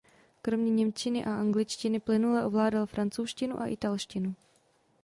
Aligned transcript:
Kromě 0.41 0.71
němčiny 0.71 1.25
a 1.25 1.33
angličtiny 1.35 1.99
plynule 1.99 2.45
ovládal 2.45 2.85
francouzštinu 2.85 3.61
a 3.61 3.65
italštinu. 3.65 4.35